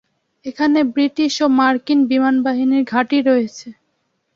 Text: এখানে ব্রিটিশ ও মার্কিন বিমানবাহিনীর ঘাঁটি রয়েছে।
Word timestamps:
এখানে 0.45 0.79
ব্রিটিশ 0.93 1.33
ও 1.41 1.57
মার্কিন 1.59 1.99
বিমানবাহিনীর 2.11 2.83
ঘাঁটি 2.91 3.17
রয়েছে। 3.21 3.67